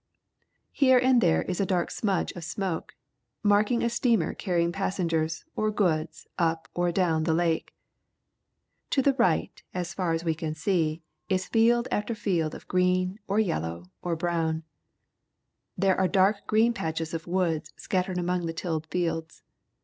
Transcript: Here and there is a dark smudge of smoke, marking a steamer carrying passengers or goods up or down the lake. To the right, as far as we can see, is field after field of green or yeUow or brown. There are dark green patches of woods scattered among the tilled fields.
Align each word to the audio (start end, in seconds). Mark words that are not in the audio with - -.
Here 0.71 0.97
and 0.97 1.21
there 1.21 1.43
is 1.43 1.61
a 1.61 1.65
dark 1.67 1.91
smudge 1.91 2.31
of 2.31 2.43
smoke, 2.43 2.95
marking 3.43 3.83
a 3.83 3.89
steamer 3.91 4.33
carrying 4.33 4.71
passengers 4.71 5.45
or 5.55 5.69
goods 5.69 6.25
up 6.39 6.67
or 6.73 6.91
down 6.91 7.25
the 7.25 7.35
lake. 7.35 7.71
To 8.89 9.03
the 9.03 9.13
right, 9.13 9.61
as 9.75 9.93
far 9.93 10.13
as 10.13 10.23
we 10.23 10.33
can 10.33 10.55
see, 10.55 11.03
is 11.29 11.45
field 11.47 11.87
after 11.91 12.15
field 12.15 12.55
of 12.55 12.67
green 12.67 13.19
or 13.27 13.37
yeUow 13.37 13.91
or 14.01 14.15
brown. 14.15 14.63
There 15.77 15.95
are 15.99 16.07
dark 16.07 16.47
green 16.47 16.73
patches 16.73 17.13
of 17.13 17.27
woods 17.27 17.71
scattered 17.77 18.17
among 18.17 18.47
the 18.47 18.53
tilled 18.53 18.87
fields. 18.87 19.43